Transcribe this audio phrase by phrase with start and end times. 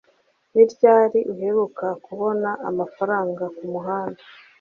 [0.53, 4.21] ni ryari uheruka kubona amafaranga kumuhanda